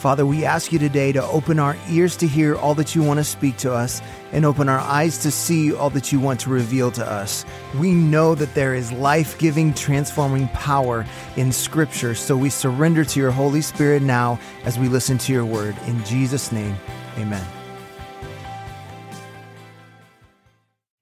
Father, 0.00 0.24
we 0.24 0.46
ask 0.46 0.72
you 0.72 0.78
today 0.78 1.12
to 1.12 1.22
open 1.24 1.58
our 1.58 1.76
ears 1.90 2.16
to 2.16 2.26
hear 2.26 2.56
all 2.56 2.74
that 2.76 2.94
you 2.94 3.02
want 3.02 3.20
to 3.20 3.24
speak 3.24 3.58
to 3.58 3.70
us 3.70 4.00
and 4.32 4.46
open 4.46 4.66
our 4.66 4.78
eyes 4.78 5.18
to 5.18 5.30
see 5.30 5.74
all 5.74 5.90
that 5.90 6.10
you 6.10 6.18
want 6.18 6.40
to 6.40 6.48
reveal 6.48 6.90
to 6.92 7.06
us. 7.06 7.44
We 7.78 7.92
know 7.92 8.34
that 8.34 8.54
there 8.54 8.74
is 8.74 8.90
life 8.92 9.38
giving, 9.38 9.74
transforming 9.74 10.48
power 10.48 11.04
in 11.36 11.52
Scripture, 11.52 12.14
so 12.14 12.34
we 12.34 12.48
surrender 12.48 13.04
to 13.04 13.20
your 13.20 13.30
Holy 13.30 13.60
Spirit 13.60 14.00
now 14.00 14.40
as 14.64 14.78
we 14.78 14.88
listen 14.88 15.18
to 15.18 15.34
your 15.34 15.44
word. 15.44 15.76
In 15.86 16.02
Jesus' 16.06 16.50
name, 16.50 16.76
amen. 17.18 17.46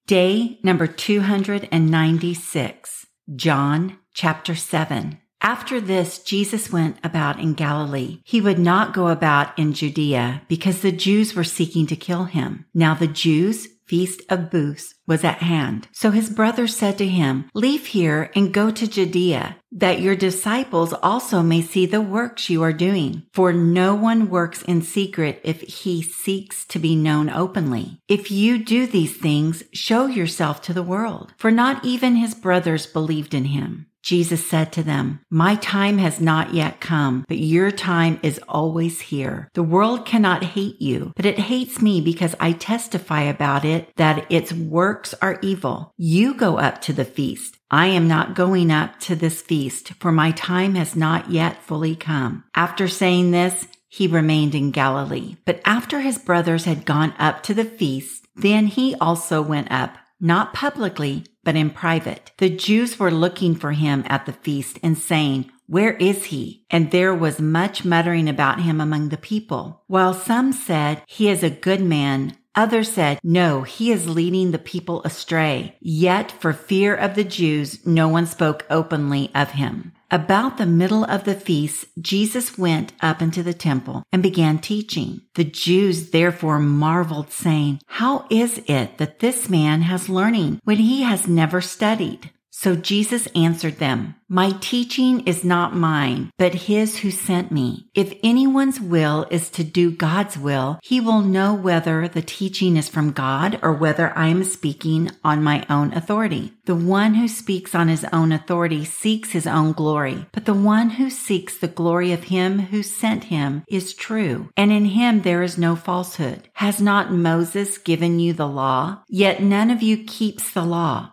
Day 0.09 0.59
number 0.65 0.89
296, 0.89 3.07
John 3.37 3.99
chapter 4.13 4.57
7. 4.57 5.21
After 5.41 5.81
this, 5.81 6.19
Jesus 6.19 6.73
went 6.73 6.97
about 7.05 7.39
in 7.39 7.55
Galilee. 7.55 8.21
He 8.25 8.41
would 8.41 8.59
not 8.59 8.93
go 8.93 9.09
about 9.09 9.57
in 9.59 9.73
Judea 9.73 10.43
because 10.49 10.81
the 10.81 10.93
Jews 10.93 11.35
were 11.35 11.45
seeking 11.45 11.87
to 11.87 11.97
kill 11.97 12.25
him. 12.25 12.67
Now 12.75 12.95
the 12.95 13.07
Jews' 13.07 13.69
feast 13.87 14.21
of 14.29 14.51
booths 14.51 14.95
was 15.07 15.25
at 15.25 15.39
hand. 15.39 15.89
So 15.93 16.11
his 16.11 16.29
brothers 16.29 16.77
said 16.77 16.99
to 16.99 17.07
him, 17.07 17.49
leave 17.55 17.87
here 17.87 18.31
and 18.35 18.53
go 18.53 18.71
to 18.71 18.87
Judea 18.87 19.57
that 19.73 20.01
your 20.01 20.15
disciples 20.15 20.93
also 21.03 21.43
may 21.43 21.63
see 21.63 21.87
the 21.87 22.01
works 22.01 22.51
you 22.51 22.63
are 22.63 22.73
doing. 22.73 23.23
For 23.33 23.53
no 23.53 23.95
one 23.95 24.29
works 24.29 24.63
in 24.63 24.83
secret 24.83 25.41
if 25.45 25.61
he 25.63 26.03
seeks 26.03 26.67
to 26.67 26.79
be 26.79 26.97
known 26.97 27.31
openly. 27.31 28.01
If 28.09 28.31
you 28.31 28.59
do 28.63 28.87
these 28.87 29.17
things, 29.17 29.63
show 29.73 30.07
yourself 30.07 30.61
to 30.63 30.75
the 30.75 30.83
world. 30.83 31.33
For 31.39 31.51
not 31.51 31.85
even 31.85 32.17
his 32.17 32.35
brothers 32.35 32.87
believed 32.87 33.35
in 33.35 33.47
him. 33.47 33.87
Jesus 34.03 34.49
said 34.49 34.73
to 34.73 34.83
them, 34.83 35.21
My 35.31 35.57
time 35.57 35.99
has 35.99 36.21
not 36.21 36.55
yet 36.55 36.81
come, 36.81 37.25
but 37.29 37.39
your 37.39 37.71
time 37.71 38.19
is 38.23 38.41
always 38.49 39.01
here. 39.01 39.49
The 39.55 39.63
world 39.63 40.07
cannot 40.07 40.45
hate 40.45 40.81
you, 40.81 41.13
but 41.17 41.27
it 41.27 41.39
hates 41.39 41.83
me 41.83 42.01
because 42.01 42.35
I 42.41 42.53
testify 42.53 43.23
about 43.23 43.65
it 43.65 43.91
that 43.97 44.31
its 44.31 44.53
works 44.53 45.15
are 45.21 45.39
evil. 45.43 45.93
You 45.97 46.35
go 46.35 46.59
up 46.59 46.81
to 46.83 46.93
the 46.93 47.05
feast. 47.05 47.59
I 47.71 47.87
am 47.89 48.09
not 48.09 48.35
going 48.35 48.71
up 48.71 48.99
to 49.01 49.15
this 49.15 49.43
feast, 49.43 49.93
for 49.95 50.11
my 50.11 50.31
time 50.31 50.75
has 50.75 50.97
not 50.97 51.31
yet 51.31 51.63
fully 51.63 51.95
come. 51.95 52.45
After 52.55 52.89
saying 52.89 53.31
this, 53.31 53.67
he 53.89 54.07
remained 54.07 54.55
in 54.55 54.71
Galilee. 54.71 55.37
But 55.45 55.61
after 55.65 56.01
his 56.01 56.19
brothers 56.19 56.65
had 56.65 56.85
gone 56.85 57.15
up 57.19 57.43
to 57.45 57.55
the 57.55 57.65
feast, 57.65 58.27
then 58.37 58.67
he 58.67 58.95
also 59.01 59.43
went 59.43 59.71
up 59.71 59.97
not 60.21 60.53
publicly, 60.53 61.25
but 61.49 61.57
in 61.57 61.71
private. 61.71 62.31
The 62.37 62.51
Jews 62.51 62.99
were 62.99 63.11
looking 63.11 63.55
for 63.55 63.73
him 63.73 64.05
at 64.07 64.27
the 64.27 64.35
feast 64.35 64.79
and 64.83 64.99
saying, 64.99 65.51
where 65.67 65.93
is 65.95 66.27
he? 66.27 66.67
And 66.69 66.91
there 66.91 67.15
was 67.15 67.41
much 67.41 67.87
muttering 67.87 68.29
about 68.29 68.61
him 68.61 68.83
among 68.83 69.09
the 69.09 69.17
people. 69.17 69.83
While 69.87 70.13
some 70.13 70.53
said, 70.53 71.03
he 71.07 71.31
is 71.31 71.43
a 71.43 71.49
good 71.49 71.81
man, 71.81 72.37
Others 72.55 72.91
said, 72.91 73.21
no, 73.23 73.63
he 73.63 73.93
is 73.93 74.09
leading 74.09 74.51
the 74.51 74.59
people 74.59 75.03
astray. 75.05 75.77
Yet 75.81 76.33
for 76.33 76.53
fear 76.53 76.93
of 76.95 77.15
the 77.15 77.23
Jews, 77.23 77.87
no 77.87 78.09
one 78.09 78.27
spoke 78.27 78.67
openly 78.69 79.31
of 79.33 79.53
him. 79.53 79.93
About 80.11 80.57
the 80.57 80.65
middle 80.65 81.05
of 81.05 81.25
the 81.25 81.35
feast, 81.35 81.85
Jesus 82.01 82.57
went 82.57 82.95
up 83.03 83.21
into 83.21 83.43
the 83.43 83.53
temple 83.53 84.05
and 84.11 84.23
began 84.23 84.59
teaching. 84.59 85.21
The 85.35 85.45
Jews 85.45 86.11
therefore 86.11 86.59
marveled, 86.59 87.31
saying, 87.31 87.81
How 87.87 88.25
is 88.31 88.63
it 88.67 88.97
that 88.97 89.19
this 89.19 89.51
man 89.51 89.83
has 89.83 90.09
learning 90.09 90.61
when 90.65 90.79
he 90.79 91.03
has 91.03 91.29
never 91.29 91.61
studied? 91.61 92.31
So 92.61 92.75
Jesus 92.75 93.29
answered 93.37 93.77
them, 93.77 94.17
My 94.29 94.51
teaching 94.61 95.21
is 95.29 95.45
not 95.45 95.77
mine, 95.77 96.33
but 96.39 96.67
his 96.67 96.99
who 96.99 97.13
sent 97.13 97.53
me. 97.53 97.87
If 97.95 98.19
anyone's 98.25 98.81
will 98.81 99.29
is 99.31 99.49
to 99.51 99.63
do 99.63 99.93
God's 99.93 100.37
will, 100.37 100.81
he 100.83 101.01
will 101.01 101.21
know 101.21 101.55
whether 101.55 102.09
the 102.09 102.21
teaching 102.21 102.77
is 102.77 102.89
from 102.89 103.13
God 103.13 103.61
or 103.63 103.73
whether 103.73 104.13
I 104.19 104.27
am 104.27 104.43
speaking 104.43 105.13
on 105.23 105.45
my 105.45 105.65
own 105.71 105.93
authority. 105.93 106.53
The 106.65 106.75
one 106.75 107.15
who 107.15 107.29
speaks 107.29 107.77
on 107.77 107.87
his 107.87 108.05
own 108.13 108.33
authority 108.33 108.85
seeks 108.85 109.31
his 109.31 109.47
own 109.47 109.71
glory, 109.71 110.27
but 110.33 110.45
the 110.45 110.53
one 110.53 110.91
who 110.91 111.11
seeks 111.11 111.57
the 111.57 111.69
glory 111.69 112.11
of 112.11 112.25
him 112.25 112.59
who 112.59 112.83
sent 112.83 113.25
him 113.25 113.63
is 113.69 113.95
true, 113.95 114.51
and 114.57 114.73
in 114.73 114.87
him 114.87 115.23
there 115.23 115.45
is 115.45 115.59
no 115.59 115.77
falsehood. 115.77 116.49
Has 116.55 116.81
not 116.81 117.13
Moses 117.13 117.79
given 117.79 118.19
you 118.19 118.33
the 118.33 118.49
law? 118.49 119.05
Yet 119.09 119.41
none 119.45 119.71
of 119.71 119.81
you 119.81 120.03
keeps 120.03 120.51
the 120.51 120.65
law. 120.65 121.13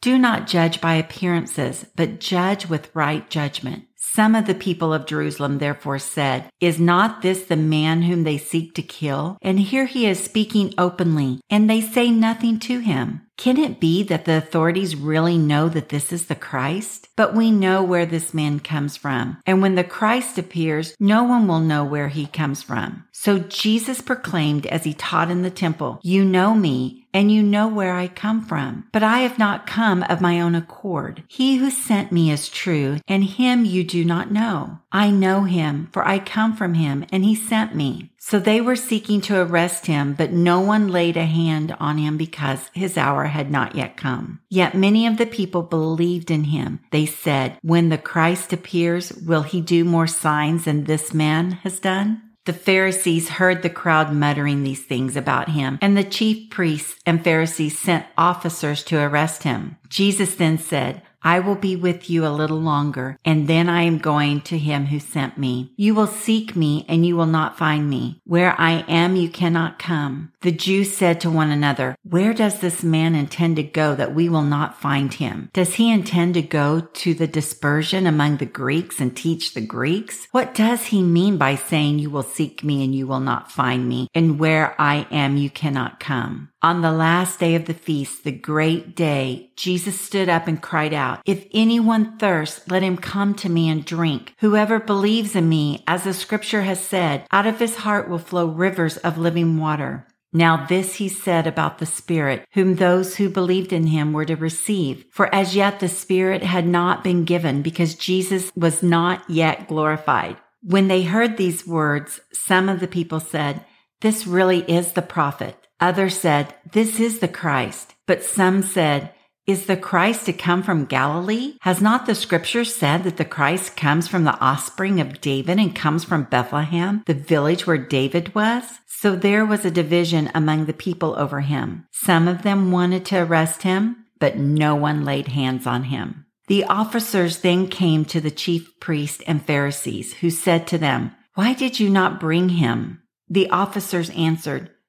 Do 0.00 0.16
not 0.16 0.46
judge 0.46 0.80
by 0.80 0.94
appearances, 0.94 1.86
but 1.96 2.20
judge 2.20 2.68
with 2.68 2.94
right 2.94 3.28
judgment. 3.28 3.84
Some 3.96 4.36
of 4.36 4.46
the 4.46 4.54
people 4.54 4.94
of 4.94 5.06
Jerusalem 5.06 5.58
therefore 5.58 5.98
said, 5.98 6.50
Is 6.60 6.78
not 6.78 7.20
this 7.20 7.44
the 7.44 7.56
man 7.56 8.02
whom 8.02 8.22
they 8.22 8.38
seek 8.38 8.74
to 8.74 8.82
kill? 8.82 9.38
And 9.42 9.58
here 9.58 9.86
he 9.86 10.06
is 10.06 10.22
speaking 10.22 10.72
openly, 10.78 11.40
and 11.50 11.68
they 11.68 11.80
say 11.80 12.10
nothing 12.10 12.60
to 12.60 12.78
him. 12.78 13.22
Can 13.36 13.56
it 13.56 13.78
be 13.78 14.02
that 14.04 14.24
the 14.24 14.36
authorities 14.36 14.96
really 14.96 15.38
know 15.38 15.68
that 15.68 15.90
this 15.90 16.12
is 16.12 16.26
the 16.26 16.34
Christ? 16.34 17.08
But 17.16 17.34
we 17.34 17.52
know 17.52 17.84
where 17.84 18.06
this 18.06 18.34
man 18.34 18.58
comes 18.58 18.96
from. 18.96 19.38
And 19.46 19.62
when 19.62 19.76
the 19.76 19.84
Christ 19.84 20.38
appears, 20.38 20.96
no 20.98 21.22
one 21.22 21.46
will 21.46 21.60
know 21.60 21.84
where 21.84 22.08
he 22.08 22.26
comes 22.26 22.62
from. 22.62 23.04
So 23.12 23.38
Jesus 23.38 24.00
proclaimed 24.00 24.66
as 24.66 24.82
he 24.84 24.94
taught 24.94 25.30
in 25.30 25.42
the 25.42 25.50
temple, 25.50 26.00
You 26.02 26.24
know 26.24 26.54
me, 26.54 27.07
and 27.12 27.32
you 27.32 27.42
know 27.42 27.68
where 27.68 27.94
I 27.94 28.08
come 28.08 28.44
from. 28.44 28.88
But 28.92 29.02
I 29.02 29.20
have 29.20 29.38
not 29.38 29.66
come 29.66 30.02
of 30.04 30.20
my 30.20 30.40
own 30.40 30.54
accord. 30.54 31.22
He 31.28 31.56
who 31.56 31.70
sent 31.70 32.12
me 32.12 32.30
is 32.30 32.48
true, 32.48 32.98
and 33.06 33.24
him 33.24 33.64
you 33.64 33.84
do 33.84 34.04
not 34.04 34.30
know. 34.30 34.78
I 34.92 35.10
know 35.10 35.42
him, 35.42 35.88
for 35.92 36.06
I 36.06 36.18
come 36.18 36.56
from 36.56 36.74
him, 36.74 37.04
and 37.10 37.24
he 37.24 37.34
sent 37.34 37.74
me. 37.74 38.10
So 38.18 38.38
they 38.38 38.60
were 38.60 38.76
seeking 38.76 39.20
to 39.22 39.40
arrest 39.40 39.86
him, 39.86 40.12
but 40.12 40.32
no 40.32 40.60
one 40.60 40.88
laid 40.88 41.16
a 41.16 41.24
hand 41.24 41.74
on 41.80 41.98
him 41.98 42.16
because 42.16 42.70
his 42.74 42.98
hour 42.98 43.24
had 43.24 43.50
not 43.50 43.74
yet 43.74 43.96
come. 43.96 44.40
Yet 44.50 44.74
many 44.74 45.06
of 45.06 45.16
the 45.16 45.26
people 45.26 45.62
believed 45.62 46.30
in 46.30 46.44
him. 46.44 46.80
They 46.90 47.06
said, 47.06 47.58
When 47.62 47.88
the 47.88 47.98
Christ 47.98 48.52
appears, 48.52 49.12
will 49.12 49.42
he 49.42 49.60
do 49.60 49.84
more 49.84 50.06
signs 50.06 50.64
than 50.64 50.84
this 50.84 51.14
man 51.14 51.52
has 51.52 51.80
done? 51.80 52.22
The 52.48 52.54
Pharisees 52.54 53.28
heard 53.28 53.60
the 53.60 53.68
crowd 53.68 54.10
muttering 54.10 54.62
these 54.62 54.82
things 54.82 55.18
about 55.18 55.50
him, 55.50 55.78
and 55.82 55.94
the 55.94 56.02
chief 56.02 56.48
priests 56.48 56.98
and 57.04 57.22
Pharisees 57.22 57.78
sent 57.78 58.06
officers 58.16 58.82
to 58.84 58.98
arrest 58.98 59.42
him. 59.42 59.76
Jesus 59.90 60.34
then 60.34 60.56
said, 60.56 61.02
I 61.28 61.40
will 61.40 61.56
be 61.56 61.76
with 61.76 62.08
you 62.08 62.24
a 62.24 62.32
little 62.32 62.58
longer, 62.58 63.18
and 63.22 63.48
then 63.48 63.68
I 63.68 63.82
am 63.82 63.98
going 63.98 64.40
to 64.48 64.56
him 64.56 64.86
who 64.86 64.98
sent 64.98 65.36
me. 65.36 65.74
You 65.76 65.94
will 65.94 66.06
seek 66.06 66.56
me, 66.56 66.86
and 66.88 67.04
you 67.04 67.18
will 67.18 67.26
not 67.26 67.58
find 67.58 67.90
me. 67.90 68.22
Where 68.24 68.58
I 68.58 68.82
am, 68.88 69.14
you 69.14 69.28
cannot 69.28 69.78
come. 69.78 70.32
The 70.40 70.52
Jews 70.52 70.96
said 70.96 71.20
to 71.20 71.30
one 71.30 71.50
another, 71.50 71.96
Where 72.02 72.32
does 72.32 72.60
this 72.60 72.82
man 72.82 73.14
intend 73.14 73.56
to 73.56 73.62
go 73.62 73.94
that 73.94 74.14
we 74.14 74.30
will 74.30 74.48
not 74.56 74.80
find 74.80 75.12
him? 75.12 75.50
Does 75.52 75.74
he 75.74 75.92
intend 75.92 76.32
to 76.32 76.40
go 76.40 76.80
to 76.80 77.12
the 77.12 77.26
dispersion 77.26 78.06
among 78.06 78.38
the 78.38 78.46
Greeks 78.46 78.98
and 78.98 79.14
teach 79.14 79.52
the 79.52 79.60
Greeks? 79.60 80.28
What 80.30 80.54
does 80.54 80.86
he 80.86 81.02
mean 81.02 81.36
by 81.36 81.56
saying, 81.56 81.98
You 81.98 82.08
will 82.08 82.22
seek 82.22 82.64
me, 82.64 82.82
and 82.82 82.94
you 82.94 83.06
will 83.06 83.20
not 83.20 83.52
find 83.52 83.86
me, 83.86 84.08
and 84.14 84.38
where 84.38 84.74
I 84.80 85.06
am, 85.10 85.36
you 85.36 85.50
cannot 85.50 86.00
come? 86.00 86.48
On 86.60 86.82
the 86.82 86.90
last 86.90 87.38
day 87.38 87.54
of 87.54 87.66
the 87.66 87.74
feast, 87.74 88.24
the 88.24 88.32
great 88.32 88.96
day, 88.96 89.52
Jesus 89.54 90.00
stood 90.00 90.28
up 90.28 90.48
and 90.48 90.60
cried 90.60 90.92
out, 90.92 91.20
If 91.24 91.46
anyone 91.54 92.18
thirsts, 92.18 92.68
let 92.68 92.82
him 92.82 92.96
come 92.96 93.34
to 93.36 93.48
me 93.48 93.68
and 93.68 93.84
drink. 93.84 94.34
Whoever 94.40 94.80
believes 94.80 95.36
in 95.36 95.48
me, 95.48 95.84
as 95.86 96.02
the 96.02 96.12
scripture 96.12 96.62
has 96.62 96.80
said, 96.80 97.24
out 97.30 97.46
of 97.46 97.60
his 97.60 97.76
heart 97.76 98.08
will 98.08 98.18
flow 98.18 98.46
rivers 98.46 98.96
of 98.96 99.16
living 99.16 99.56
water. 99.58 100.08
Now 100.32 100.66
this 100.66 100.96
he 100.96 101.08
said 101.08 101.46
about 101.46 101.78
the 101.78 101.86
Spirit, 101.86 102.44
whom 102.54 102.74
those 102.74 103.16
who 103.16 103.28
believed 103.28 103.72
in 103.72 103.86
him 103.86 104.12
were 104.12 104.24
to 104.24 104.34
receive. 104.34 105.04
For 105.12 105.32
as 105.32 105.54
yet 105.54 105.78
the 105.78 105.88
Spirit 105.88 106.42
had 106.42 106.66
not 106.66 107.04
been 107.04 107.24
given 107.24 107.62
because 107.62 107.94
Jesus 107.94 108.50
was 108.56 108.82
not 108.82 109.22
yet 109.30 109.68
glorified. 109.68 110.36
When 110.60 110.88
they 110.88 111.04
heard 111.04 111.36
these 111.36 111.68
words, 111.68 112.18
some 112.32 112.68
of 112.68 112.80
the 112.80 112.88
people 112.88 113.20
said, 113.20 113.64
This 114.00 114.26
really 114.26 114.68
is 114.68 114.94
the 114.94 115.02
prophet. 115.02 115.67
Others 115.80 116.18
said, 116.18 116.54
This 116.72 117.00
is 117.00 117.20
the 117.20 117.28
Christ. 117.28 117.94
But 118.06 118.24
some 118.24 118.62
said, 118.62 119.12
Is 119.46 119.66
the 119.66 119.76
Christ 119.76 120.26
to 120.26 120.32
come 120.32 120.62
from 120.62 120.86
Galilee? 120.86 121.56
Has 121.60 121.80
not 121.80 122.06
the 122.06 122.14
scripture 122.14 122.64
said 122.64 123.04
that 123.04 123.16
the 123.16 123.24
Christ 123.24 123.76
comes 123.76 124.08
from 124.08 124.24
the 124.24 124.38
offspring 124.40 125.00
of 125.00 125.20
David 125.20 125.58
and 125.58 125.74
comes 125.74 126.04
from 126.04 126.24
Bethlehem, 126.24 127.02
the 127.06 127.14
village 127.14 127.66
where 127.66 127.78
David 127.78 128.34
was? 128.34 128.64
So 128.86 129.14
there 129.14 129.46
was 129.46 129.64
a 129.64 129.70
division 129.70 130.30
among 130.34 130.66
the 130.66 130.72
people 130.72 131.14
over 131.16 131.40
him. 131.40 131.86
Some 131.92 132.26
of 132.26 132.42
them 132.42 132.72
wanted 132.72 133.04
to 133.06 133.22
arrest 133.22 133.62
him, 133.62 134.06
but 134.18 134.36
no 134.36 134.74
one 134.74 135.04
laid 135.04 135.28
hands 135.28 135.66
on 135.66 135.84
him. 135.84 136.26
The 136.48 136.64
officers 136.64 137.38
then 137.38 137.68
came 137.68 138.04
to 138.06 138.20
the 138.20 138.30
chief 138.30 138.80
priests 138.80 139.22
and 139.26 139.44
Pharisees, 139.44 140.14
who 140.14 140.30
said 140.30 140.66
to 140.68 140.78
them, 140.78 141.12
Why 141.34 141.52
did 141.52 141.78
you 141.78 141.90
not 141.90 142.18
bring 142.18 142.48
him? 142.48 143.02
The 143.28 143.50
officers 143.50 144.10
answered, 144.10 144.70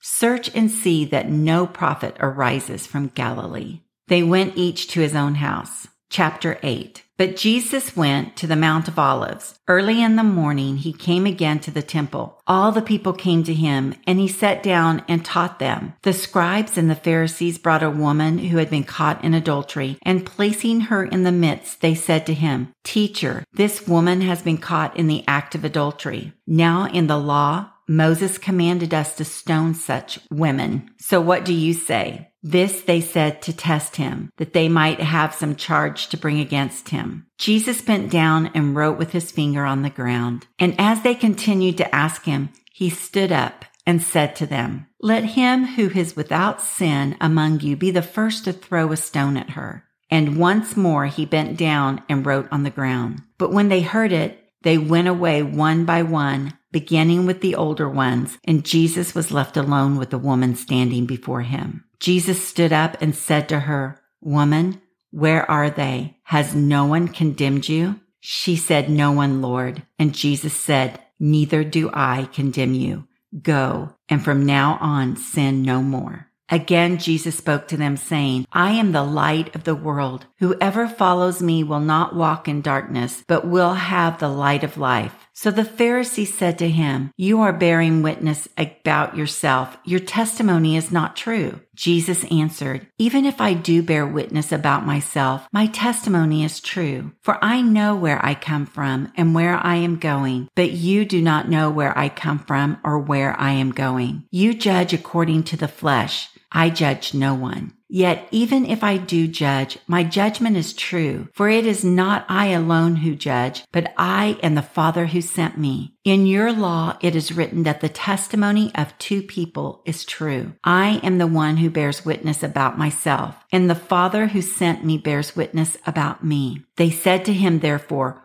Search 0.00 0.54
and 0.54 0.70
see 0.70 1.04
that 1.06 1.30
no 1.30 1.66
prophet 1.66 2.16
arises 2.20 2.86
from 2.86 3.12
Galilee. 3.14 3.80
They 4.08 4.22
went 4.22 4.56
each 4.56 4.88
to 4.88 5.00
his 5.00 5.14
own 5.14 5.36
house. 5.36 5.88
Chapter 6.08 6.58
8 6.62 7.04
but 7.20 7.36
Jesus 7.36 7.94
went 7.94 8.34
to 8.36 8.46
the 8.46 8.56
Mount 8.56 8.88
of 8.88 8.98
Olives. 8.98 9.58
Early 9.68 10.02
in 10.02 10.16
the 10.16 10.24
morning, 10.24 10.78
he 10.78 10.90
came 10.90 11.26
again 11.26 11.58
to 11.58 11.70
the 11.70 11.82
temple. 11.82 12.40
All 12.46 12.72
the 12.72 12.80
people 12.80 13.12
came 13.12 13.44
to 13.44 13.52
him, 13.52 13.94
and 14.06 14.18
he 14.18 14.26
sat 14.26 14.62
down 14.62 15.02
and 15.06 15.22
taught 15.22 15.58
them. 15.58 15.92
The 16.00 16.14
scribes 16.14 16.78
and 16.78 16.88
the 16.88 16.94
Pharisees 16.94 17.58
brought 17.58 17.82
a 17.82 17.90
woman 17.90 18.38
who 18.38 18.56
had 18.56 18.70
been 18.70 18.84
caught 18.84 19.22
in 19.22 19.34
adultery, 19.34 19.98
and 20.00 20.24
placing 20.24 20.80
her 20.80 21.04
in 21.04 21.24
the 21.24 21.30
midst, 21.30 21.82
they 21.82 21.94
said 21.94 22.24
to 22.24 22.32
him, 22.32 22.72
Teacher, 22.84 23.44
this 23.52 23.86
woman 23.86 24.22
has 24.22 24.40
been 24.40 24.56
caught 24.56 24.96
in 24.96 25.06
the 25.06 25.22
act 25.28 25.54
of 25.54 25.62
adultery. 25.62 26.32
Now 26.46 26.86
in 26.86 27.06
the 27.06 27.18
law, 27.18 27.68
Moses 27.90 28.38
commanded 28.38 28.94
us 28.94 29.16
to 29.16 29.24
stone 29.24 29.74
such 29.74 30.20
women. 30.30 30.88
So 30.98 31.20
what 31.20 31.44
do 31.44 31.52
you 31.52 31.74
say? 31.74 32.30
This 32.40 32.82
they 32.82 33.00
said 33.00 33.42
to 33.42 33.52
test 33.52 33.96
him, 33.96 34.30
that 34.36 34.52
they 34.52 34.68
might 34.68 35.00
have 35.00 35.34
some 35.34 35.56
charge 35.56 36.06
to 36.10 36.16
bring 36.16 36.38
against 36.38 36.90
him. 36.90 37.26
Jesus 37.36 37.82
bent 37.82 38.08
down 38.08 38.52
and 38.54 38.76
wrote 38.76 38.96
with 38.96 39.10
his 39.10 39.32
finger 39.32 39.64
on 39.64 39.82
the 39.82 39.90
ground. 39.90 40.46
And 40.60 40.76
as 40.78 41.02
they 41.02 41.16
continued 41.16 41.78
to 41.78 41.92
ask 41.92 42.26
him, 42.26 42.50
he 42.72 42.90
stood 42.90 43.32
up 43.32 43.64
and 43.84 44.00
said 44.00 44.36
to 44.36 44.46
them, 44.46 44.86
Let 45.00 45.24
him 45.24 45.64
who 45.64 45.90
is 45.90 46.14
without 46.14 46.62
sin 46.62 47.16
among 47.20 47.58
you 47.58 47.76
be 47.76 47.90
the 47.90 48.02
first 48.02 48.44
to 48.44 48.52
throw 48.52 48.92
a 48.92 48.96
stone 48.96 49.36
at 49.36 49.50
her. 49.50 49.82
And 50.08 50.38
once 50.38 50.76
more 50.76 51.06
he 51.06 51.26
bent 51.26 51.58
down 51.58 52.04
and 52.08 52.24
wrote 52.24 52.46
on 52.52 52.62
the 52.62 52.70
ground. 52.70 53.22
But 53.36 53.50
when 53.50 53.68
they 53.68 53.80
heard 53.80 54.12
it, 54.12 54.38
they 54.62 54.78
went 54.78 55.08
away 55.08 55.42
one 55.42 55.84
by 55.86 56.02
one, 56.02 56.56
beginning 56.72 57.26
with 57.26 57.40
the 57.40 57.54
older 57.54 57.88
ones, 57.88 58.38
and 58.44 58.64
Jesus 58.64 59.14
was 59.14 59.30
left 59.30 59.56
alone 59.56 59.96
with 59.96 60.10
the 60.10 60.18
woman 60.18 60.54
standing 60.54 61.06
before 61.06 61.42
him. 61.42 61.84
Jesus 61.98 62.46
stood 62.46 62.72
up 62.72 62.96
and 63.00 63.14
said 63.14 63.48
to 63.48 63.60
her, 63.60 64.00
Woman, 64.20 64.80
where 65.10 65.48
are 65.50 65.70
they? 65.70 66.18
Has 66.24 66.54
no 66.54 66.86
one 66.86 67.08
condemned 67.08 67.68
you? 67.68 68.00
She 68.20 68.56
said, 68.56 68.88
No 68.88 69.12
one, 69.12 69.42
Lord. 69.42 69.82
And 69.98 70.14
Jesus 70.14 70.54
said, 70.54 71.00
Neither 71.18 71.64
do 71.64 71.90
I 71.92 72.28
condemn 72.32 72.74
you. 72.74 73.06
Go, 73.42 73.94
and 74.08 74.24
from 74.24 74.46
now 74.46 74.78
on 74.80 75.16
sin 75.16 75.62
no 75.62 75.82
more. 75.82 76.30
Again, 76.48 76.98
Jesus 76.98 77.36
spoke 77.36 77.68
to 77.68 77.76
them 77.76 77.96
saying, 77.96 78.44
I 78.50 78.72
am 78.72 78.90
the 78.90 79.04
light 79.04 79.54
of 79.54 79.62
the 79.62 79.76
world. 79.76 80.26
Whoever 80.40 80.88
follows 80.88 81.40
me 81.40 81.62
will 81.62 81.80
not 81.80 82.16
walk 82.16 82.48
in 82.48 82.60
darkness, 82.60 83.22
but 83.28 83.46
will 83.46 83.74
have 83.74 84.18
the 84.18 84.28
light 84.28 84.64
of 84.64 84.76
life. 84.76 85.14
So 85.40 85.50
the 85.50 85.62
Pharisee 85.62 86.26
said 86.26 86.58
to 86.58 86.68
him, 86.68 87.14
You 87.16 87.40
are 87.40 87.54
bearing 87.54 88.02
witness 88.02 88.46
about 88.58 89.16
yourself. 89.16 89.74
Your 89.86 89.98
testimony 89.98 90.76
is 90.76 90.92
not 90.92 91.16
true. 91.16 91.60
Jesus 91.74 92.30
answered, 92.30 92.86
Even 92.98 93.24
if 93.24 93.40
I 93.40 93.54
do 93.54 93.82
bear 93.82 94.06
witness 94.06 94.52
about 94.52 94.84
myself, 94.84 95.48
my 95.50 95.64
testimony 95.64 96.44
is 96.44 96.60
true. 96.60 97.12
For 97.22 97.42
I 97.42 97.62
know 97.62 97.96
where 97.96 98.22
I 98.22 98.34
come 98.34 98.66
from 98.66 99.14
and 99.16 99.34
where 99.34 99.56
I 99.56 99.76
am 99.76 99.96
going, 99.96 100.50
but 100.54 100.72
you 100.72 101.06
do 101.06 101.22
not 101.22 101.48
know 101.48 101.70
where 101.70 101.96
I 101.96 102.10
come 102.10 102.40
from 102.40 102.76
or 102.84 102.98
where 102.98 103.34
I 103.40 103.52
am 103.52 103.70
going. 103.70 104.26
You 104.30 104.52
judge 104.52 104.92
according 104.92 105.44
to 105.44 105.56
the 105.56 105.68
flesh. 105.68 106.28
I 106.52 106.68
judge 106.68 107.14
no 107.14 107.32
one. 107.32 107.72
Yet 107.92 108.28
even 108.30 108.66
if 108.66 108.84
I 108.84 108.98
do 108.98 109.26
judge, 109.26 109.76
my 109.88 110.04
judgment 110.04 110.56
is 110.56 110.72
true, 110.72 111.28
for 111.34 111.48
it 111.48 111.66
is 111.66 111.84
not 111.84 112.24
I 112.28 112.46
alone 112.46 112.96
who 112.96 113.16
judge, 113.16 113.64
but 113.72 113.92
I 113.98 114.38
and 114.44 114.56
the 114.56 114.62
Father 114.62 115.06
who 115.06 115.20
sent 115.20 115.58
me. 115.58 115.96
In 116.04 116.24
your 116.24 116.52
law, 116.52 116.96
it 117.00 117.16
is 117.16 117.32
written 117.32 117.64
that 117.64 117.80
the 117.80 117.88
testimony 117.88 118.72
of 118.76 118.96
two 118.98 119.22
people 119.22 119.82
is 119.84 120.04
true. 120.04 120.54
I 120.62 121.00
am 121.02 121.18
the 121.18 121.26
one 121.26 121.56
who 121.56 121.68
bears 121.68 122.04
witness 122.04 122.44
about 122.44 122.78
myself, 122.78 123.34
and 123.50 123.68
the 123.68 123.74
Father 123.74 124.28
who 124.28 124.40
sent 124.40 124.84
me 124.84 124.96
bears 124.96 125.34
witness 125.34 125.76
about 125.84 126.24
me. 126.24 126.62
They 126.76 126.90
said 126.90 127.24
to 127.24 127.32
him, 127.32 127.58
therefore, 127.58 128.24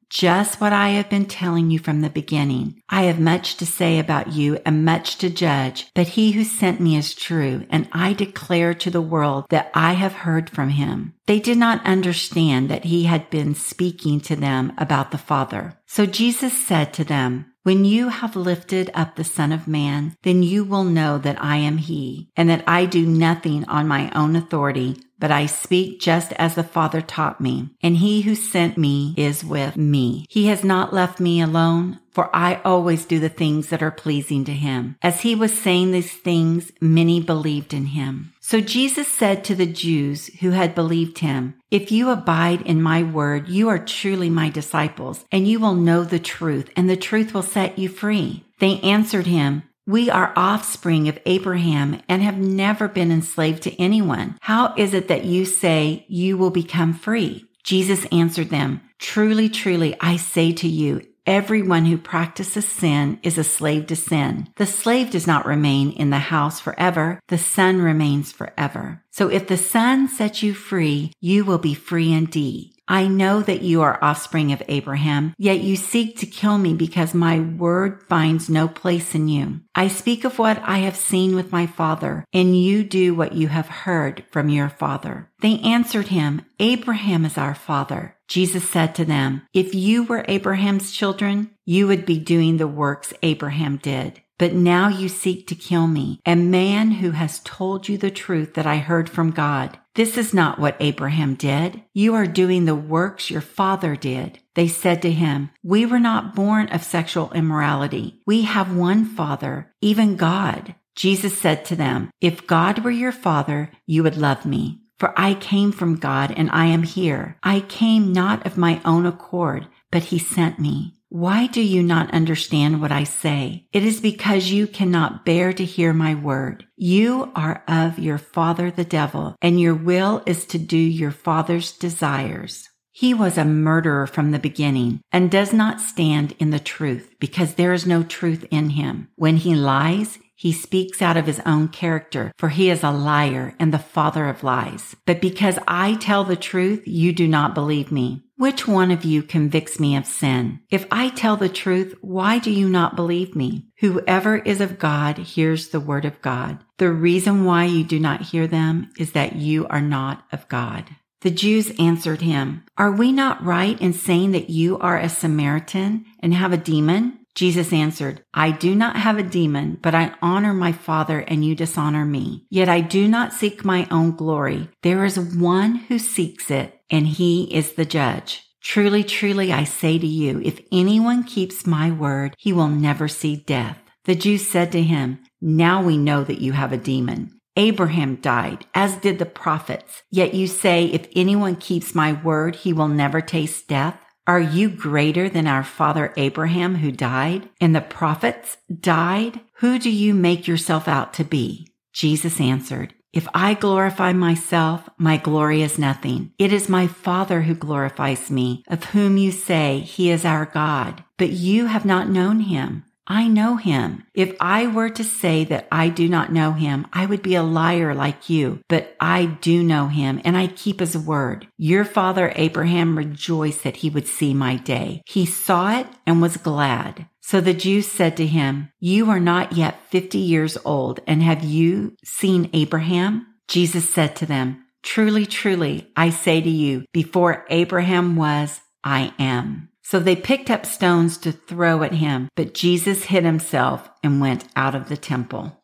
just 0.11 0.59
what 0.59 0.73
I 0.73 0.89
have 0.89 1.09
been 1.09 1.25
telling 1.25 1.71
you 1.71 1.79
from 1.79 2.01
the 2.01 2.09
beginning. 2.09 2.81
I 2.89 3.03
have 3.03 3.19
much 3.19 3.55
to 3.57 3.65
say 3.65 3.97
about 3.97 4.33
you 4.33 4.59
and 4.65 4.83
much 4.83 5.17
to 5.19 5.29
judge, 5.29 5.89
but 5.95 6.09
he 6.09 6.31
who 6.33 6.43
sent 6.43 6.81
me 6.81 6.97
is 6.97 7.15
true, 7.15 7.65
and 7.69 7.87
I 7.93 8.11
declare 8.11 8.73
to 8.73 8.91
the 8.91 9.01
world 9.01 9.45
that 9.49 9.71
I 9.73 9.93
have 9.93 10.13
heard 10.13 10.49
from 10.49 10.69
him. 10.69 11.13
They 11.27 11.39
did 11.39 11.57
not 11.57 11.85
understand 11.85 12.69
that 12.69 12.83
he 12.83 13.05
had 13.05 13.29
been 13.29 13.55
speaking 13.55 14.19
to 14.21 14.35
them 14.35 14.73
about 14.77 15.11
the 15.11 15.17
Father. 15.17 15.77
So 15.85 16.05
Jesus 16.05 16.57
said 16.57 16.93
to 16.93 17.05
them, 17.05 17.45
when 17.63 17.85
you 17.85 18.09
have 18.09 18.35
lifted 18.35 18.89
up 18.95 19.15
the 19.15 19.23
Son 19.23 19.51
of 19.51 19.67
Man, 19.67 20.17
then 20.23 20.41
you 20.41 20.63
will 20.63 20.83
know 20.83 21.19
that 21.19 21.41
I 21.41 21.57
am 21.57 21.77
He, 21.77 22.31
and 22.35 22.49
that 22.49 22.63
I 22.65 22.85
do 22.85 23.05
nothing 23.05 23.65
on 23.65 23.87
my 23.87 24.11
own 24.15 24.35
authority, 24.35 24.97
but 25.21 25.31
I 25.31 25.45
speak 25.45 26.01
just 26.01 26.33
as 26.33 26.55
the 26.55 26.63
Father 26.63 26.99
taught 26.99 27.39
me, 27.39 27.69
and 27.81 27.97
He 27.97 28.23
who 28.23 28.35
sent 28.35 28.77
me 28.77 29.13
is 29.15 29.45
with 29.45 29.77
me. 29.77 30.25
He 30.27 30.47
has 30.47 30.63
not 30.65 30.93
left 30.93 31.21
me 31.21 31.39
alone, 31.39 31.99
for 32.09 32.35
I 32.35 32.59
always 32.65 33.05
do 33.05 33.19
the 33.19 33.29
things 33.29 33.69
that 33.69 33.83
are 33.83 33.91
pleasing 33.91 34.43
to 34.45 34.53
Him. 34.53 34.97
As 35.01 35.21
He 35.21 35.35
was 35.35 35.57
saying 35.57 35.91
these 35.91 36.11
things, 36.11 36.71
many 36.81 37.21
believed 37.21 37.73
in 37.73 37.85
Him. 37.85 38.33
So 38.51 38.59
Jesus 38.59 39.07
said 39.07 39.43
to 39.45 39.55
the 39.55 39.65
Jews 39.65 40.27
who 40.41 40.49
had 40.49 40.75
believed 40.75 41.19
him, 41.19 41.53
If 41.69 41.91
you 41.91 42.09
abide 42.09 42.61
in 42.63 42.81
my 42.81 43.03
word, 43.03 43.47
you 43.47 43.69
are 43.69 43.79
truly 43.79 44.29
my 44.29 44.49
disciples, 44.49 45.23
and 45.31 45.47
you 45.47 45.59
will 45.59 45.75
know 45.75 46.03
the 46.03 46.19
truth, 46.19 46.69
and 46.75 46.89
the 46.89 46.97
truth 46.97 47.33
will 47.33 47.43
set 47.43 47.77
you 47.77 47.87
free. 47.87 48.43
They 48.59 48.79
answered 48.81 49.27
him, 49.27 49.63
we 49.91 50.09
are 50.09 50.31
offspring 50.37 51.09
of 51.09 51.19
Abraham 51.25 52.01
and 52.07 52.21
have 52.21 52.37
never 52.37 52.87
been 52.87 53.11
enslaved 53.11 53.63
to 53.63 53.75
anyone. 53.81 54.37
How 54.39 54.73
is 54.77 54.93
it 54.93 55.09
that 55.09 55.25
you 55.25 55.43
say 55.43 56.05
you 56.07 56.37
will 56.37 56.49
become 56.49 56.93
free? 56.93 57.45
Jesus 57.63 58.05
answered 58.05 58.49
them, 58.49 58.81
Truly, 58.99 59.49
truly, 59.49 59.95
I 59.99 60.15
say 60.15 60.53
to 60.53 60.67
you, 60.67 61.01
Everyone 61.27 61.85
who 61.85 61.99
practices 61.99 62.67
sin 62.67 63.19
is 63.21 63.37
a 63.37 63.43
slave 63.43 63.85
to 63.87 63.95
sin. 63.95 64.47
The 64.55 64.65
slave 64.65 65.11
does 65.11 65.27
not 65.27 65.45
remain 65.45 65.91
in 65.91 66.09
the 66.09 66.17
house 66.17 66.59
forever. 66.59 67.19
The 67.27 67.37
son 67.37 67.79
remains 67.79 68.31
forever. 68.31 69.03
So 69.11 69.27
if 69.27 69.45
the 69.45 69.57
son 69.57 70.07
sets 70.07 70.41
you 70.41 70.55
free, 70.55 71.13
you 71.19 71.45
will 71.45 71.59
be 71.59 71.75
free 71.75 72.11
indeed. 72.11 72.73
I 72.91 73.07
know 73.07 73.41
that 73.41 73.61
you 73.61 73.83
are 73.83 74.03
offspring 74.03 74.51
of 74.51 74.61
Abraham, 74.67 75.33
yet 75.37 75.61
you 75.61 75.77
seek 75.77 76.17
to 76.17 76.25
kill 76.25 76.57
me 76.57 76.73
because 76.73 77.13
my 77.13 77.39
word 77.39 78.03
finds 78.09 78.49
no 78.49 78.67
place 78.67 79.15
in 79.15 79.29
you. 79.29 79.61
I 79.73 79.87
speak 79.87 80.25
of 80.25 80.37
what 80.37 80.61
I 80.61 80.79
have 80.79 80.97
seen 80.97 81.33
with 81.33 81.53
my 81.53 81.67
father, 81.67 82.25
and 82.33 82.61
you 82.61 82.83
do 82.83 83.15
what 83.15 83.31
you 83.31 83.47
have 83.47 83.69
heard 83.69 84.25
from 84.29 84.49
your 84.49 84.67
father. 84.67 85.31
They 85.39 85.59
answered 85.59 86.09
him, 86.09 86.41
Abraham 86.59 87.23
is 87.23 87.37
our 87.37 87.55
father. 87.55 88.17
Jesus 88.27 88.67
said 88.67 88.93
to 88.95 89.05
them, 89.05 89.43
If 89.53 89.73
you 89.73 90.03
were 90.03 90.25
Abraham's 90.27 90.91
children, 90.91 91.51
you 91.65 91.87
would 91.87 92.05
be 92.05 92.19
doing 92.19 92.57
the 92.57 92.67
works 92.67 93.13
Abraham 93.23 93.77
did. 93.77 94.21
But 94.37 94.53
now 94.53 94.87
you 94.89 95.07
seek 95.07 95.47
to 95.47 95.55
kill 95.55 95.85
me, 95.85 96.19
a 96.25 96.35
man 96.35 96.91
who 96.91 97.11
has 97.11 97.41
told 97.41 97.87
you 97.87 97.97
the 97.97 98.09
truth 98.09 98.55
that 98.55 98.65
I 98.65 98.77
heard 98.77 99.07
from 99.07 99.29
God. 99.29 99.77
This 99.95 100.17
is 100.17 100.33
not 100.33 100.57
what 100.57 100.77
Abraham 100.79 101.35
did. 101.35 101.83
You 101.93 102.13
are 102.15 102.25
doing 102.25 102.63
the 102.63 102.75
works 102.75 103.29
your 103.29 103.41
father 103.41 103.97
did. 103.97 104.39
They 104.55 104.69
said 104.69 105.01
to 105.01 105.11
him, 105.11 105.49
We 105.63 105.85
were 105.85 105.99
not 105.99 106.33
born 106.33 106.69
of 106.69 106.83
sexual 106.83 107.31
immorality. 107.33 108.21
We 108.25 108.43
have 108.43 108.75
one 108.75 109.03
father, 109.03 109.73
even 109.81 110.15
God. 110.15 110.75
Jesus 110.95 111.37
said 111.37 111.65
to 111.65 111.75
them, 111.75 112.09
If 112.21 112.47
God 112.47 112.85
were 112.85 112.91
your 112.91 113.11
father, 113.11 113.69
you 113.85 114.03
would 114.03 114.15
love 114.15 114.45
me. 114.45 114.81
For 114.97 115.13
I 115.19 115.33
came 115.33 115.71
from 115.73 115.97
God 115.97 116.33
and 116.37 116.49
I 116.51 116.67
am 116.67 116.83
here. 116.83 117.37
I 117.43 117.59
came 117.59 118.13
not 118.13 118.45
of 118.45 118.57
my 118.57 118.79
own 118.85 119.05
accord, 119.05 119.67
but 119.91 120.05
he 120.05 120.19
sent 120.19 120.59
me. 120.59 120.93
Why 121.13 121.47
do 121.47 121.61
you 121.61 121.83
not 121.83 122.13
understand 122.13 122.79
what 122.79 122.93
I 122.93 123.03
say? 123.03 123.67
It 123.73 123.83
is 123.83 123.99
because 123.99 124.49
you 124.49 124.65
cannot 124.65 125.25
bear 125.25 125.51
to 125.51 125.65
hear 125.65 125.91
my 125.91 126.15
word. 126.15 126.65
You 126.77 127.33
are 127.35 127.65
of 127.67 127.99
your 127.99 128.17
father 128.17 128.71
the 128.71 128.85
devil, 128.85 129.35
and 129.41 129.59
your 129.59 129.75
will 129.75 130.23
is 130.25 130.45
to 130.45 130.57
do 130.57 130.77
your 130.77 131.11
father's 131.11 131.73
desires. 131.73 132.69
He 132.93 133.13
was 133.13 133.37
a 133.37 133.43
murderer 133.43 134.07
from 134.07 134.31
the 134.31 134.39
beginning 134.39 135.01
and 135.11 135.29
does 135.29 135.51
not 135.51 135.81
stand 135.81 136.33
in 136.39 136.51
the 136.51 136.59
truth 136.59 137.13
because 137.19 137.55
there 137.55 137.73
is 137.73 137.85
no 137.85 138.03
truth 138.03 138.45
in 138.49 138.69
him. 138.69 139.09
When 139.17 139.35
he 139.35 139.53
lies, 139.53 140.17
he 140.41 140.51
speaks 140.51 141.03
out 141.03 141.17
of 141.17 141.27
his 141.27 141.39
own 141.45 141.67
character, 141.67 142.31
for 142.39 142.49
he 142.49 142.71
is 142.71 142.81
a 142.81 142.89
liar 142.89 143.53
and 143.59 143.71
the 143.71 143.77
father 143.77 144.27
of 144.27 144.43
lies. 144.43 144.95
But 145.05 145.21
because 145.21 145.59
I 145.67 145.93
tell 145.97 146.23
the 146.23 146.35
truth, 146.35 146.81
you 146.87 147.13
do 147.13 147.27
not 147.27 147.53
believe 147.53 147.91
me. 147.91 148.23
Which 148.37 148.67
one 148.67 148.89
of 148.89 149.05
you 149.05 149.21
convicts 149.21 149.79
me 149.79 149.95
of 149.95 150.07
sin? 150.07 150.61
If 150.71 150.87
I 150.89 151.09
tell 151.09 151.37
the 151.37 151.47
truth, 151.47 151.93
why 152.01 152.39
do 152.39 152.49
you 152.49 152.67
not 152.67 152.95
believe 152.95 153.35
me? 153.35 153.67
Whoever 153.81 154.37
is 154.37 154.61
of 154.61 154.79
God 154.79 155.19
hears 155.19 155.69
the 155.69 155.79
word 155.79 156.05
of 156.05 156.19
God. 156.23 156.57
The 156.79 156.91
reason 156.91 157.45
why 157.45 157.65
you 157.65 157.83
do 157.83 157.99
not 157.99 158.21
hear 158.21 158.47
them 158.47 158.89
is 158.97 159.11
that 159.11 159.35
you 159.35 159.67
are 159.67 159.79
not 159.79 160.25
of 160.31 160.49
God. 160.49 160.89
The 161.21 161.29
Jews 161.29 161.71
answered 161.77 162.21
him, 162.21 162.63
Are 162.79 162.91
we 162.91 163.11
not 163.11 163.45
right 163.45 163.79
in 163.79 163.93
saying 163.93 164.31
that 164.31 164.49
you 164.49 164.79
are 164.79 164.97
a 164.97 165.07
Samaritan 165.07 166.05
and 166.19 166.33
have 166.33 166.51
a 166.51 166.57
demon? 166.57 167.19
Jesus 167.35 167.71
answered, 167.71 168.23
I 168.33 168.51
do 168.51 168.75
not 168.75 168.97
have 168.97 169.17
a 169.17 169.23
demon, 169.23 169.79
but 169.81 169.95
I 169.95 170.13
honor 170.21 170.53
my 170.53 170.71
Father 170.71 171.19
and 171.19 171.45
you 171.45 171.55
dishonor 171.55 172.05
me. 172.05 172.45
Yet 172.49 172.67
I 172.69 172.81
do 172.81 173.07
not 173.07 173.33
seek 173.33 173.63
my 173.63 173.87
own 173.89 174.15
glory. 174.15 174.69
There 174.83 175.05
is 175.05 175.19
one 175.19 175.75
who 175.75 175.97
seeks 175.97 176.51
it 176.51 176.81
and 176.89 177.07
he 177.07 177.43
is 177.53 177.73
the 177.73 177.85
judge. 177.85 178.43
Truly, 178.61 179.03
truly, 179.03 179.51
I 179.51 179.63
say 179.63 179.97
to 179.97 180.07
you, 180.07 180.39
if 180.43 180.59
anyone 180.71 181.23
keeps 181.23 181.65
my 181.65 181.89
word, 181.89 182.35
he 182.37 182.53
will 182.53 182.67
never 182.67 183.07
see 183.07 183.37
death. 183.37 183.79
The 184.05 184.15
Jews 184.15 184.47
said 184.47 184.71
to 184.73 184.83
him, 184.83 185.19
Now 185.41 185.81
we 185.81 185.97
know 185.97 186.23
that 186.23 186.41
you 186.41 186.51
have 186.51 186.71
a 186.71 186.77
demon. 186.77 187.39
Abraham 187.57 188.15
died, 188.15 188.65
as 188.73 188.95
did 188.97 189.19
the 189.19 189.25
prophets. 189.25 190.03
Yet 190.09 190.33
you 190.33 190.47
say, 190.47 190.85
if 190.85 191.07
anyone 191.15 191.55
keeps 191.55 191.93
my 191.93 192.13
word, 192.13 192.55
he 192.55 192.71
will 192.71 192.87
never 192.87 193.19
taste 193.19 193.67
death. 193.67 193.99
Are 194.27 194.39
you 194.39 194.69
greater 194.69 195.29
than 195.29 195.47
our 195.47 195.63
father 195.63 196.13
Abraham 196.15 196.75
who 196.75 196.91
died 196.91 197.49
and 197.59 197.75
the 197.75 197.81
prophets 197.81 198.57
died? 198.79 199.41
Who 199.55 199.79
do 199.79 199.89
you 199.89 200.13
make 200.13 200.47
yourself 200.47 200.87
out 200.87 201.13
to 201.15 201.23
be? 201.23 201.73
Jesus 201.91 202.39
answered, 202.39 202.93
if 203.13 203.27
I 203.33 203.55
glorify 203.55 204.13
myself, 204.13 204.87
my 204.97 205.17
glory 205.17 205.61
is 205.63 205.77
nothing. 205.77 206.31
It 206.37 206.53
is 206.53 206.69
my 206.69 206.87
Father 206.87 207.41
who 207.41 207.53
glorifies 207.53 208.31
me, 208.31 208.63
of 208.69 208.85
whom 208.85 209.17
you 209.17 209.33
say 209.33 209.79
he 209.79 210.09
is 210.09 210.23
our 210.23 210.45
God. 210.45 211.03
But 211.17 211.31
you 211.31 211.65
have 211.65 211.83
not 211.83 212.07
known 212.07 212.39
him. 212.39 212.85
I 213.11 213.27
know 213.27 213.57
him. 213.57 214.05
If 214.13 214.37
I 214.39 214.67
were 214.67 214.89
to 214.91 215.03
say 215.03 215.43
that 215.43 215.67
I 215.69 215.89
do 215.89 216.07
not 216.07 216.31
know 216.31 216.53
him, 216.53 216.87
I 216.93 217.05
would 217.05 217.21
be 217.21 217.35
a 217.35 217.43
liar 217.43 217.93
like 217.93 218.29
you, 218.29 218.61
but 218.69 218.95
I 219.01 219.25
do 219.25 219.63
know 219.63 219.87
him 219.87 220.21
and 220.23 220.37
I 220.37 220.47
keep 220.47 220.79
his 220.79 220.97
word. 220.97 221.45
Your 221.57 221.83
father 221.83 222.31
Abraham 222.37 222.97
rejoiced 222.97 223.65
that 223.65 223.75
he 223.75 223.89
would 223.89 224.07
see 224.07 224.33
my 224.33 224.55
day. 224.55 225.01
He 225.05 225.25
saw 225.25 225.77
it 225.77 225.87
and 226.07 226.21
was 226.21 226.37
glad. 226.37 227.05
So 227.19 227.41
the 227.41 227.53
Jews 227.53 227.85
said 227.85 228.15
to 228.15 228.25
him, 228.25 228.71
You 228.79 229.09
are 229.09 229.19
not 229.19 229.57
yet 229.57 229.85
fifty 229.89 230.19
years 230.19 230.57
old, 230.63 231.01
and 231.05 231.21
have 231.21 231.43
you 231.43 231.97
seen 232.05 232.49
Abraham? 232.53 233.27
Jesus 233.49 233.89
said 233.89 234.15
to 234.15 234.25
them, 234.25 234.63
Truly, 234.83 235.25
truly, 235.25 235.91
I 235.97 236.11
say 236.11 236.39
to 236.39 236.49
you, 236.49 236.85
before 236.93 237.45
Abraham 237.49 238.15
was, 238.15 238.61
I 238.85 239.13
am. 239.19 239.67
So 239.83 239.99
they 239.99 240.15
picked 240.15 240.49
up 240.49 240.65
stones 240.65 241.17
to 241.19 241.31
throw 241.31 241.83
at 241.83 241.93
him, 241.93 242.29
but 242.35 242.53
Jesus 242.53 243.03
hid 243.03 243.23
himself 243.23 243.89
and 244.03 244.21
went 244.21 244.45
out 244.55 244.75
of 244.75 244.89
the 244.89 244.97
temple. 244.97 245.57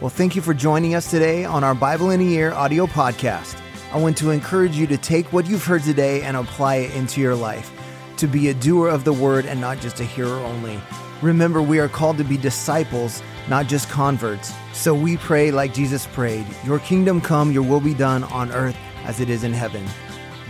Well, 0.00 0.10
thank 0.10 0.34
you 0.34 0.42
for 0.42 0.54
joining 0.54 0.94
us 0.94 1.10
today 1.10 1.44
on 1.44 1.62
our 1.62 1.74
Bible 1.74 2.10
in 2.10 2.20
a 2.20 2.24
Year 2.24 2.52
audio 2.52 2.86
podcast. 2.86 3.56
I 3.92 3.98
want 3.98 4.16
to 4.18 4.30
encourage 4.30 4.76
you 4.76 4.86
to 4.88 4.96
take 4.96 5.32
what 5.32 5.46
you've 5.46 5.64
heard 5.64 5.82
today 5.82 6.22
and 6.22 6.36
apply 6.36 6.76
it 6.76 6.94
into 6.96 7.20
your 7.20 7.34
life 7.34 7.70
to 8.16 8.26
be 8.26 8.48
a 8.48 8.54
doer 8.54 8.88
of 8.88 9.04
the 9.04 9.12
word 9.12 9.46
and 9.46 9.60
not 9.60 9.80
just 9.80 10.00
a 10.00 10.04
hearer 10.04 10.38
only. 10.40 10.80
Remember, 11.22 11.60
we 11.62 11.78
are 11.78 11.88
called 11.88 12.18
to 12.18 12.24
be 12.24 12.36
disciples, 12.36 13.22
not 13.48 13.66
just 13.66 13.88
converts. 13.90 14.52
So 14.72 14.94
we 14.94 15.16
pray 15.16 15.50
like 15.50 15.74
Jesus 15.74 16.06
prayed 16.08 16.46
Your 16.64 16.78
kingdom 16.80 17.20
come, 17.20 17.52
your 17.52 17.62
will 17.62 17.80
be 17.80 17.94
done 17.94 18.24
on 18.24 18.50
earth 18.52 18.76
as 19.04 19.20
it 19.20 19.28
is 19.28 19.44
in 19.44 19.52
heaven. 19.52 19.84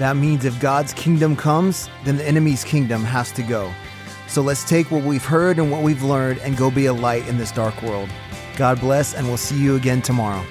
That 0.03 0.17
means 0.17 0.45
if 0.45 0.59
God's 0.59 0.93
kingdom 0.95 1.37
comes, 1.37 1.89
then 2.03 2.17
the 2.17 2.27
enemy's 2.27 2.65
kingdom 2.65 3.05
has 3.05 3.31
to 3.31 3.43
go. 3.45 3.73
So 4.27 4.43
let's 4.43 4.69
take 4.69 4.91
what 4.91 5.05
we've 5.05 5.25
heard 5.25 5.61
and 5.61 5.71
what 5.71 5.85
we've 5.85 6.03
learned 6.03 6.41
and 6.41 6.57
go 6.57 6.73
be 6.73 6.87
a 6.87 6.93
light 6.93 7.29
in 7.29 7.39
this 7.39 7.53
dark 7.53 7.81
world. 7.83 8.11
God 8.57 8.81
bless, 8.81 9.15
and 9.15 9.29
we'll 9.29 9.37
see 9.37 9.57
you 9.57 9.77
again 9.77 10.03
tomorrow. 10.03 10.45